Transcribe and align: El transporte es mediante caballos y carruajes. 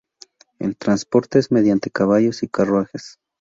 El 0.57 0.77
transporte 0.77 1.37
es 1.37 1.51
mediante 1.51 1.91
caballos 1.91 2.41
y 2.41 2.47
carruajes. 2.47 3.19